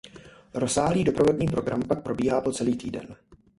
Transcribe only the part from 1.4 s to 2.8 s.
program pak probíhá po celý